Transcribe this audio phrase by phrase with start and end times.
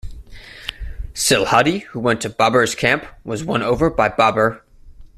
[1.13, 4.61] Silhadi who went to Babur's camp was won over by Babur.